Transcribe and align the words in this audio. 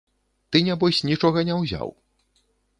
Ты 0.55 0.61
нябось 0.69 1.03
нічога 1.11 1.45
не 1.53 1.61
ўзяў. 1.61 1.95